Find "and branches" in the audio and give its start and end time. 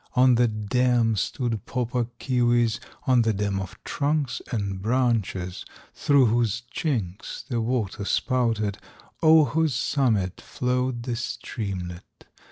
4.51-5.63